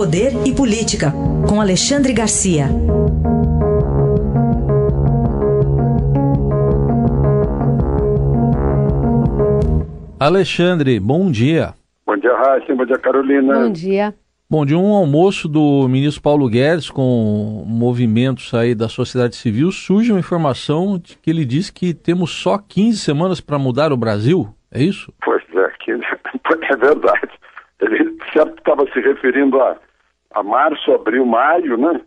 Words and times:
Poder 0.00 0.32
e 0.46 0.54
Política, 0.56 1.12
com 1.46 1.60
Alexandre 1.60 2.14
Garcia. 2.14 2.64
Alexandre, 10.18 10.98
bom 10.98 11.30
dia. 11.30 11.74
Bom 12.06 12.16
dia, 12.16 12.34
Raíssa. 12.34 12.74
Bom 12.74 12.86
dia, 12.86 12.96
Carolina. 12.96 13.52
Bom 13.52 13.70
dia. 13.70 14.14
Bom, 14.48 14.64
de 14.64 14.74
um 14.74 14.94
almoço 14.94 15.46
do 15.46 15.86
ministro 15.86 16.22
Paulo 16.22 16.48
Guedes 16.48 16.88
com 16.88 17.62
movimentos 17.66 18.54
aí 18.54 18.74
da 18.74 18.88
sociedade 18.88 19.36
civil, 19.36 19.70
surge 19.70 20.10
uma 20.10 20.18
informação 20.18 20.98
de 20.98 21.18
que 21.18 21.28
ele 21.28 21.44
diz 21.44 21.68
que 21.68 21.92
temos 21.92 22.30
só 22.30 22.56
15 22.56 22.96
semanas 22.96 23.38
para 23.38 23.58
mudar 23.58 23.92
o 23.92 23.98
Brasil. 23.98 24.48
É 24.72 24.82
isso? 24.82 25.12
Pois 25.22 25.42
é, 25.52 25.92
é 26.72 26.76
verdade. 26.78 27.28
Ele 27.82 28.16
certo 28.32 28.56
estava 28.58 28.86
se 28.92 29.00
referindo 29.00 29.60
a, 29.60 29.76
a 30.32 30.42
março, 30.42 30.92
abril, 30.92 31.26
maio, 31.26 31.76
né? 31.76 32.00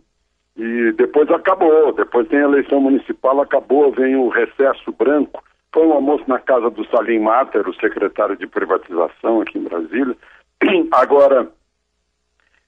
E 0.56 0.92
depois 0.92 1.30
acabou. 1.30 1.92
Depois 1.92 2.28
tem 2.28 2.40
a 2.40 2.44
eleição 2.44 2.80
municipal, 2.80 3.40
acabou, 3.40 3.92
vem 3.92 4.16
o 4.16 4.28
recesso 4.28 4.92
branco. 4.92 5.42
Foi 5.72 5.86
um 5.86 5.92
almoço 5.92 6.24
na 6.28 6.38
casa 6.38 6.70
do 6.70 6.84
Salim 6.86 7.18
Mater, 7.18 7.68
o 7.68 7.74
secretário 7.74 8.36
de 8.36 8.46
privatização 8.46 9.40
aqui 9.40 9.58
em 9.58 9.64
Brasília. 9.64 10.16
Agora, 10.92 11.50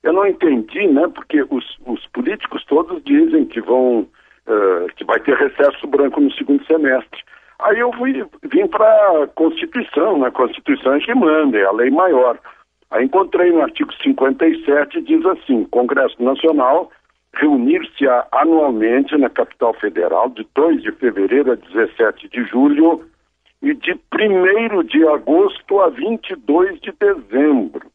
eu 0.02 0.12
não 0.12 0.26
entendi, 0.26 0.86
né? 0.88 1.08
Porque 1.14 1.42
os, 1.48 1.78
os 1.86 2.06
políticos 2.08 2.64
todos 2.64 3.02
dizem 3.04 3.44
que 3.44 3.60
vão 3.60 4.00
uh, 4.46 4.86
que 4.96 5.04
vai 5.04 5.20
ter 5.20 5.36
recesso 5.36 5.86
branco 5.86 6.20
no 6.20 6.32
segundo 6.32 6.64
semestre. 6.66 7.22
Aí 7.58 7.78
eu 7.78 7.92
fui, 7.92 8.24
vim 8.44 8.66
para 8.66 9.22
a 9.22 9.26
Constituição, 9.28 10.18
né? 10.18 10.28
A 10.28 10.32
Constituição 10.32 10.94
é 10.94 11.00
que 11.00 11.14
manda, 11.14 11.56
é 11.56 11.64
a 11.64 11.72
lei 11.72 11.90
maior. 11.90 12.38
Aí 12.90 13.04
encontrei 13.04 13.50
no 13.50 13.62
artigo 13.62 13.92
57, 13.94 15.02
diz 15.02 15.24
assim, 15.26 15.64
Congresso 15.64 16.22
Nacional 16.22 16.90
reunir-se 17.34 18.04
anualmente 18.32 19.16
na 19.16 19.28
capital 19.28 19.74
federal 19.74 20.30
de 20.30 20.46
2 20.54 20.82
de 20.82 20.92
fevereiro 20.92 21.52
a 21.52 21.54
17 21.54 22.28
de 22.28 22.44
julho 22.44 23.04
e 23.62 23.74
de 23.74 23.92
1 23.92 24.82
de 24.84 25.06
agosto 25.08 25.80
a 25.80 25.88
22 25.90 26.80
de 26.80 26.92
dezembro. 26.92 27.90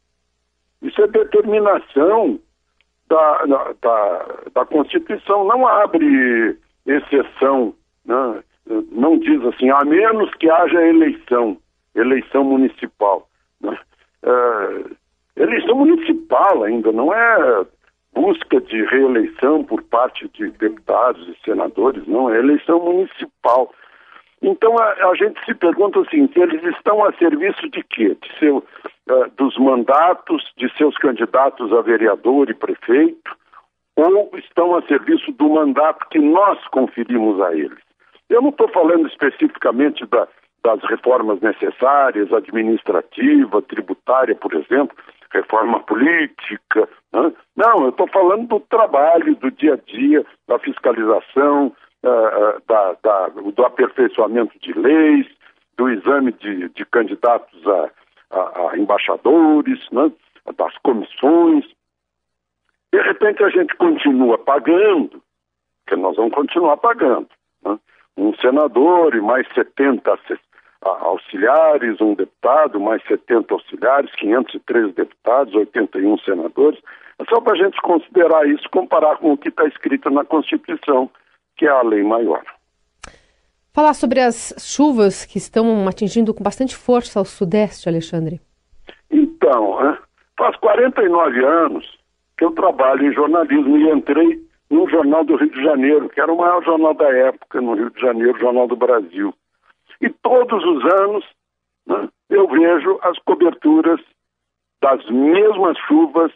Isso 0.80 1.00
é 1.02 1.06
determinação 1.06 2.38
da, 3.08 3.44
da, 3.80 4.26
da 4.54 4.64
Constituição, 4.64 5.44
não 5.44 5.66
abre 5.66 6.56
exceção, 6.86 7.74
né? 8.04 8.42
não 8.90 9.18
diz 9.18 9.44
assim, 9.44 9.70
a 9.70 9.84
menos 9.84 10.32
que 10.34 10.48
haja 10.50 10.86
eleição, 10.86 11.56
eleição 11.94 12.44
municipal. 12.44 13.28
Né? 13.60 13.76
É, 14.24 15.42
eleição 15.42 15.76
municipal 15.76 16.62
ainda, 16.62 16.92
não 16.92 17.12
é 17.12 17.66
busca 18.14 18.60
de 18.60 18.84
reeleição 18.84 19.64
por 19.64 19.82
parte 19.82 20.28
de 20.28 20.50
deputados 20.50 21.26
e 21.28 21.44
senadores, 21.44 22.06
não, 22.06 22.30
é 22.30 22.38
eleição 22.38 22.78
municipal. 22.78 23.72
Então 24.42 24.76
a, 24.78 25.10
a 25.10 25.14
gente 25.14 25.42
se 25.44 25.54
pergunta 25.54 26.00
assim, 26.00 26.28
eles 26.34 26.62
estão 26.76 27.04
a 27.04 27.12
serviço 27.14 27.68
de 27.70 27.82
quê? 27.84 28.16
De 28.20 28.38
seu, 28.38 28.58
uh, 28.58 29.30
dos 29.36 29.56
mandatos 29.56 30.42
de 30.56 30.70
seus 30.76 30.96
candidatos 30.98 31.72
a 31.72 31.80
vereador 31.80 32.50
e 32.50 32.54
prefeito, 32.54 33.36
ou 33.96 34.30
estão 34.34 34.74
a 34.74 34.82
serviço 34.82 35.32
do 35.32 35.48
mandato 35.48 36.06
que 36.10 36.18
nós 36.18 36.58
conferimos 36.68 37.40
a 37.40 37.54
eles? 37.54 37.78
Eu 38.28 38.42
não 38.42 38.48
estou 38.48 38.68
falando 38.68 39.06
especificamente 39.06 40.04
da, 40.06 40.26
das 40.64 40.80
reformas 40.84 41.40
necessárias, 41.40 42.32
administrativa, 42.32 43.60
tributária, 43.62 44.34
por 44.34 44.54
exemplo, 44.54 44.96
reforma 45.32 45.80
política. 45.80 46.88
Né? 47.12 47.32
Não, 47.56 47.84
eu 47.84 47.88
estou 47.88 48.06
falando 48.08 48.46
do 48.46 48.60
trabalho, 48.60 49.34
do 49.36 49.50
dia 49.50 49.74
a 49.74 49.76
dia, 49.76 50.24
da 50.46 50.58
fiscalização, 50.58 51.74
uh, 52.04 52.62
da, 52.68 52.96
da, 53.02 53.28
do 53.28 53.64
aperfeiçoamento 53.64 54.56
de 54.60 54.72
leis, 54.72 55.26
do 55.76 55.88
exame 55.88 56.32
de, 56.32 56.68
de 56.68 56.84
candidatos 56.86 57.66
a, 57.66 57.90
a, 58.30 58.70
a 58.70 58.78
embaixadores, 58.78 59.80
né? 59.90 60.12
das 60.56 60.76
comissões. 60.78 61.64
De 62.92 63.00
repente 63.00 63.42
a 63.42 63.48
gente 63.48 63.74
continua 63.76 64.38
pagando, 64.38 65.22
que 65.88 65.96
nós 65.96 66.14
vamos 66.16 66.34
continuar 66.34 66.76
pagando. 66.76 67.28
Né? 67.64 67.78
Um 68.16 68.34
senador 68.36 69.14
e 69.14 69.20
mais 69.20 69.46
70 69.54 70.12
auxiliares, 70.82 72.00
um 72.00 72.14
deputado, 72.14 72.80
mais 72.80 73.02
70 73.06 73.54
auxiliares, 73.54 74.14
513 74.16 74.92
deputados, 74.92 75.54
81 75.54 76.18
senadores. 76.18 76.80
É 77.18 77.24
só 77.24 77.40
para 77.40 77.52
a 77.54 77.56
gente 77.56 77.80
considerar 77.82 78.46
isso, 78.48 78.68
comparar 78.70 79.16
com 79.18 79.32
o 79.32 79.38
que 79.38 79.48
está 79.48 79.64
escrito 79.66 80.10
na 80.10 80.24
Constituição, 80.24 81.10
que 81.56 81.66
é 81.66 81.70
a 81.70 81.82
lei 81.82 82.02
maior. 82.02 82.42
Falar 83.72 83.94
sobre 83.94 84.20
as 84.20 84.54
chuvas 84.58 85.24
que 85.24 85.38
estão 85.38 85.88
atingindo 85.88 86.34
com 86.34 86.42
bastante 86.42 86.76
força 86.76 87.20
o 87.20 87.24
Sudeste, 87.24 87.88
Alexandre. 87.88 88.40
Então, 89.10 89.96
faz 90.36 90.56
49 90.56 91.44
anos 91.44 91.98
que 92.36 92.44
eu 92.44 92.50
trabalho 92.52 93.06
em 93.06 93.14
jornalismo 93.14 93.76
e 93.78 93.90
entrei 93.90 94.42
no 94.68 94.88
Jornal 94.88 95.24
do 95.24 95.36
Rio 95.36 95.50
de 95.50 95.62
Janeiro, 95.62 96.08
que 96.08 96.20
era 96.20 96.32
o 96.32 96.36
maior 96.36 96.62
jornal 96.64 96.94
da 96.94 97.08
época 97.08 97.60
no 97.60 97.74
Rio 97.74 97.90
de 97.90 98.00
Janeiro, 98.00 98.38
Jornal 98.38 98.66
do 98.66 98.74
Brasil. 98.76 99.32
E 100.02 100.10
todos 100.10 100.64
os 100.64 100.84
anos 101.00 101.24
né, 101.86 102.08
eu 102.28 102.48
vejo 102.48 102.98
as 103.02 103.18
coberturas 103.20 104.00
das 104.82 105.08
mesmas 105.08 105.78
chuvas 105.86 106.32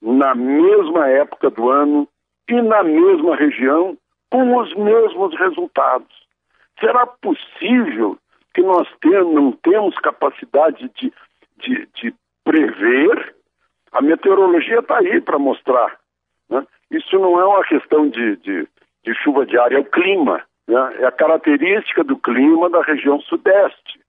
na 0.00 0.34
mesma 0.34 1.06
época 1.08 1.50
do 1.50 1.68
ano 1.68 2.08
e 2.48 2.60
na 2.62 2.82
mesma 2.82 3.36
região 3.36 3.96
com 4.30 4.56
os 4.56 4.74
mesmos 4.74 5.38
resultados. 5.38 6.08
Será 6.80 7.06
possível 7.06 8.18
que 8.54 8.62
nós 8.62 8.88
não 9.32 9.52
temos 9.52 9.94
capacidade 9.98 10.90
de, 10.94 11.12
de, 11.58 11.86
de 11.94 12.14
prever? 12.42 13.34
A 13.92 14.00
meteorologia 14.00 14.80
está 14.80 14.98
aí 14.98 15.20
para 15.20 15.38
mostrar. 15.38 15.98
Né? 16.48 16.66
Isso 16.90 17.18
não 17.18 17.38
é 17.38 17.44
uma 17.44 17.64
questão 17.64 18.08
de, 18.08 18.36
de, 18.36 18.68
de 19.04 19.14
chuva 19.14 19.44
diária, 19.44 19.76
é 19.76 19.80
o 19.80 19.84
clima. 19.84 20.42
Né? 20.68 20.96
É 21.00 21.06
a 21.06 21.12
característica 21.12 22.02
do 22.02 22.16
clima 22.16 22.70
da 22.70 22.82
região 22.82 23.20
sudeste. 23.20 24.00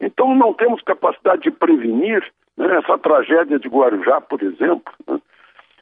Então 0.00 0.34
não 0.34 0.52
temos 0.52 0.82
capacidade 0.82 1.42
de 1.42 1.50
prevenir 1.50 2.24
né? 2.56 2.78
essa 2.78 2.98
tragédia 2.98 3.58
de 3.58 3.68
Guarujá, 3.68 4.20
por 4.20 4.42
exemplo. 4.42 4.92
Né? 5.06 5.20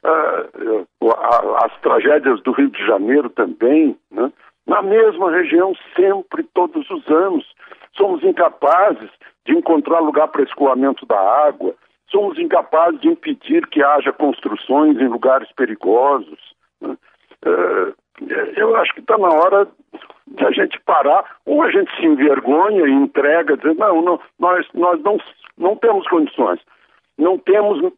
Ah, 0.03 1.65
as 1.65 1.81
tragédias 1.81 2.41
do 2.41 2.51
Rio 2.51 2.69
de 2.69 2.85
Janeiro 2.85 3.29
também, 3.29 3.97
né? 4.11 4.31
na 4.65 4.81
mesma 4.81 5.31
região 5.31 5.73
sempre, 5.95 6.43
todos 6.53 6.89
os 6.89 7.07
anos. 7.09 7.45
Somos 7.95 8.23
incapazes 8.23 9.09
de 9.45 9.53
encontrar 9.53 9.99
lugar 9.99 10.27
para 10.27 10.43
escoamento 10.43 11.05
da 11.05 11.19
água, 11.47 11.73
somos 12.09 12.37
incapazes 12.37 12.99
de 13.01 13.07
impedir 13.07 13.65
que 13.67 13.81
haja 13.81 14.13
construções 14.13 14.97
em 14.97 15.07
lugares 15.07 15.51
perigosos. 15.53 16.39
Né? 16.79 16.95
Eu 18.55 18.75
acho 18.77 18.93
que 18.93 18.99
está 18.99 19.17
na 19.17 19.29
hora 19.29 19.67
de 20.27 20.45
a 20.45 20.51
gente 20.51 20.79
parar, 20.81 21.37
ou 21.45 21.61
a 21.61 21.71
gente 21.71 21.95
se 21.95 22.05
envergonha 22.05 22.85
e 22.85 22.91
entrega, 22.91 23.57
dizer, 23.57 23.75
não, 23.75 24.01
não 24.01 24.19
nós, 24.39 24.67
nós 24.73 25.01
não, 25.01 25.17
não 25.57 25.75
temos 25.75 26.07
condições, 26.07 26.59
não 27.17 27.37
temos 27.37 27.79
uh, 27.81 27.93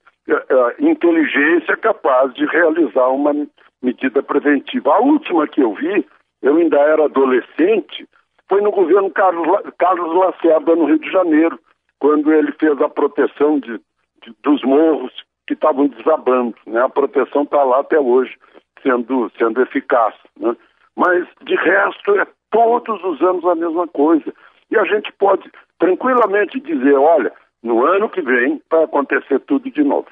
inteligência 0.80 1.76
capaz 1.78 2.34
de 2.34 2.46
realizar 2.46 3.08
uma 3.08 3.34
medida 3.82 4.22
preventiva. 4.22 4.94
A 4.94 5.00
última 5.00 5.48
que 5.48 5.62
eu 5.62 5.74
vi, 5.74 6.06
eu 6.42 6.58
ainda 6.58 6.78
era 6.78 7.06
adolescente, 7.06 8.08
foi 8.48 8.62
no 8.62 8.72
governo 8.72 9.10
Carlos, 9.12 9.48
Carlos 9.78 10.16
Lacerda, 10.16 10.76
no 10.76 10.86
Rio 10.86 11.00
de 11.00 11.12
Janeiro, 11.12 11.60
quando 12.00 12.32
ele 12.32 12.52
fez 12.54 12.80
a 12.82 12.90
proteção 12.90 13.60
de, 13.60 13.80
de 14.24 14.34
dos 14.44 14.64
morros 14.64 15.14
que 15.48 15.54
estavam 15.54 15.88
desabando. 15.88 16.56
Né? 16.66 16.82
A 16.82 16.90
proteção 16.90 17.44
está 17.44 17.64
lá 17.64 17.80
até 17.80 18.00
hoje 18.00 18.38
sendo, 18.82 19.32
sendo 19.38 19.62
eficaz. 19.62 20.14
Né? 20.40 20.56
Mas, 20.96 21.28
de 21.46 21.56
resto, 21.56 22.20
é 22.20 22.28
todos 22.52 23.04
os 23.04 23.22
anos 23.22 23.46
a 23.46 23.56
mesma 23.56 23.88
coisa. 23.88 24.34
E 24.72 24.78
a 24.78 24.84
gente 24.86 25.12
pode 25.14 25.50
tranquilamente 25.80 26.60
dizer: 26.60 26.96
olha, 26.96 27.32
no 27.64 27.86
ano 27.86 28.10
que 28.10 28.22
vem 28.22 28.62
vai 28.70 28.84
acontecer 28.84 29.40
tudo 29.42 29.70
de 29.70 29.84
novo. 29.84 30.08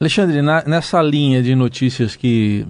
Alexandre, 0.00 0.42
na, 0.42 0.64
nessa 0.64 1.00
linha 1.00 1.42
de 1.42 1.54
notícias 1.54 2.16
que 2.16 2.66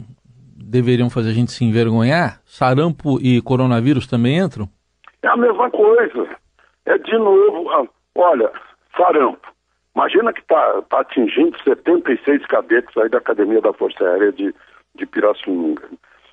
deveriam 0.56 1.10
fazer 1.10 1.30
a 1.30 1.34
gente 1.34 1.52
se 1.52 1.64
envergonhar, 1.64 2.40
sarampo 2.44 3.18
e 3.20 3.40
coronavírus 3.42 4.06
também 4.06 4.38
entram? 4.38 4.68
É 5.22 5.28
a 5.28 5.36
mesma 5.36 5.70
coisa. 5.70 6.28
É 6.84 6.98
de 6.98 7.16
novo, 7.16 7.70
ah, 7.70 7.86
olha, 8.16 8.50
sarampo. 8.96 9.52
Imagina 9.94 10.32
que 10.32 10.40
está 10.40 10.82
tá 10.88 11.00
atingindo 11.00 11.56
76 11.62 12.46
cadetes 12.46 12.96
aí 12.96 13.08
da 13.08 13.18
Academia 13.18 13.60
da 13.60 13.72
Força 13.72 14.02
Aérea 14.02 14.32
de, 14.32 14.54
de 14.94 15.06
Pirassununga. 15.06 15.88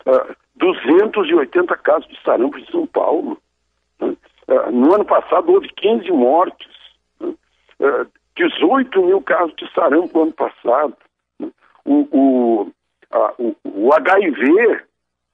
Uh, 0.06 0.36
280 0.56 1.76
casos 1.78 2.08
de 2.10 2.22
sarampo 2.24 2.58
em 2.58 2.66
São 2.66 2.86
Paulo. 2.88 3.42
Uh, 4.02 4.72
no 4.72 4.94
ano 4.94 5.06
passado 5.06 5.52
houve 5.52 5.70
15 5.70 6.12
mortes. 6.12 6.68
Uh, 7.22 8.08
18 8.36 9.02
mil 9.02 9.22
casos 9.22 9.56
de 9.56 9.72
sarampo 9.74 10.18
no 10.18 10.24
ano 10.24 10.34
passado. 10.34 10.96
O, 11.86 12.08
o, 12.12 12.72
a, 13.12 13.34
o, 13.38 13.56
o 13.66 13.94
HIV 13.94 14.84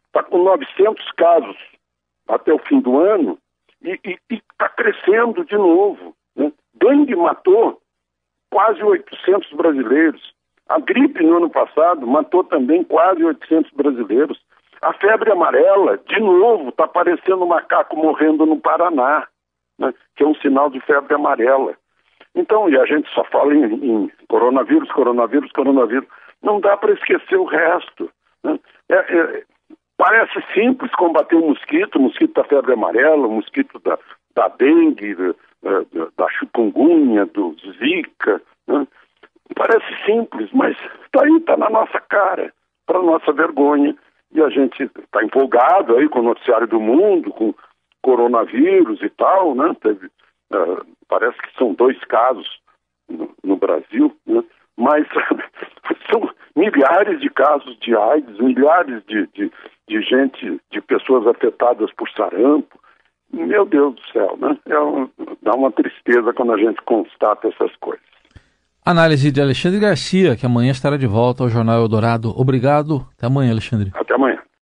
está 0.07 0.23
com 0.23 0.43
900 0.43 1.11
casos 1.11 1.57
até 2.27 2.53
o 2.53 2.59
fim 2.59 2.79
do 2.79 2.99
ano 2.99 3.37
e 3.83 3.99
está 4.29 4.69
crescendo 4.69 5.43
de 5.45 5.55
novo. 5.55 6.15
Né? 6.35 6.51
Dengue 6.73 7.15
matou 7.15 7.81
quase 8.49 8.81
800 8.81 9.51
brasileiros. 9.53 10.33
A 10.67 10.79
gripe 10.79 11.23
no 11.23 11.37
ano 11.37 11.49
passado 11.49 12.07
matou 12.07 12.43
também 12.43 12.83
quase 12.83 13.23
800 13.23 13.71
brasileiros. 13.71 14.39
A 14.81 14.93
febre 14.93 15.31
amarela, 15.31 15.97
de 15.97 16.19
novo, 16.19 16.69
está 16.69 16.87
parecendo 16.87 17.43
um 17.43 17.47
macaco 17.47 17.95
morrendo 17.95 18.45
no 18.45 18.59
Paraná, 18.59 19.27
né? 19.79 19.93
que 20.15 20.23
é 20.23 20.27
um 20.27 20.35
sinal 20.35 20.69
de 20.69 20.79
febre 20.81 21.13
amarela. 21.13 21.75
Então, 22.33 22.69
e 22.69 22.77
a 22.77 22.85
gente 22.85 23.09
só 23.13 23.23
fala 23.25 23.53
em, 23.53 23.63
em 23.63 24.11
coronavírus, 24.27 24.91
coronavírus, 24.91 25.51
coronavírus. 25.51 26.07
Não 26.43 26.59
dá 26.59 26.75
para 26.75 26.93
esquecer 26.93 27.37
o 27.37 27.45
resto. 27.45 28.09
Né? 28.43 28.59
É, 28.89 28.95
é, 28.95 29.43
parece 29.97 30.43
simples 30.53 30.91
combater 30.95 31.35
o 31.35 31.47
mosquito, 31.47 31.95
o 31.95 32.01
mosquito 32.01 32.33
da 32.33 32.43
febre 32.43 32.73
amarela, 32.73 33.27
o 33.27 33.31
mosquito 33.31 33.79
da, 33.79 33.97
da 34.35 34.47
dengue, 34.49 35.15
da, 35.15 35.35
da 36.17 36.29
chikungunya, 36.31 37.25
do 37.25 37.55
zika. 37.79 38.41
Né? 38.67 38.85
Parece 39.55 40.05
simples, 40.05 40.49
mas 40.53 40.77
está 41.05 41.23
aí, 41.23 41.37
está 41.37 41.57
na 41.57 41.69
nossa 41.69 41.99
cara, 42.01 42.53
para 42.85 43.01
nossa 43.01 43.31
vergonha. 43.31 43.95
E 44.33 44.41
a 44.41 44.49
gente 44.49 44.83
está 44.83 45.23
empolgado 45.23 45.95
aí 45.95 46.09
com 46.09 46.19
o 46.19 46.23
noticiário 46.23 46.67
do 46.67 46.79
mundo, 46.79 47.31
com 47.31 47.53
coronavírus 48.01 49.01
e 49.01 49.09
tal, 49.09 49.55
né? 49.55 49.75
Teve, 49.81 50.07
uh, 50.07 50.85
parece 51.07 51.37
que 51.41 51.57
são 51.57 51.73
dois 51.73 51.97
casos 52.05 52.47
no, 53.09 53.33
no 53.43 53.55
Brasil, 53.55 54.15
né? 54.27 54.43
mas 54.77 55.07
são 56.11 56.29
milhares 56.55 57.19
de 57.21 57.29
casos 57.29 57.77
de 57.79 57.95
AIDS, 57.95 58.37
milhares 58.39 59.03
de, 59.05 59.25
de, 59.27 59.51
de, 59.87 60.01
gente, 60.01 60.61
de 60.71 60.81
pessoas 60.81 61.25
afetadas 61.27 61.91
por 61.93 62.09
sarampo. 62.09 62.79
Meu 63.31 63.65
Deus 63.65 63.95
do 63.95 64.01
céu, 64.11 64.37
né? 64.37 64.57
É 64.67 64.79
um, 64.79 65.09
dá 65.41 65.53
uma 65.55 65.71
tristeza 65.71 66.33
quando 66.33 66.53
a 66.53 66.57
gente 66.57 66.81
constata 66.83 67.47
essas 67.47 67.75
coisas. 67.77 68.14
Análise 68.87 69.31
de 69.31 69.41
Alexandre 69.41 69.79
Garcia, 69.79 70.35
que 70.35 70.45
amanhã 70.45 70.69
estará 70.69 70.95
de 70.95 71.07
volta 71.07 71.41
ao 71.41 71.49
Jornal 71.49 71.81
Eldorado. 71.81 72.31
Obrigado. 72.39 73.03
Até 73.17 73.25
amanhã, 73.25 73.49
Alexandre. 73.49 73.91
Até 73.95 74.13
amanhã. 74.13 74.37